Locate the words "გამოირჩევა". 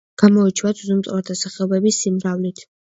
0.21-0.71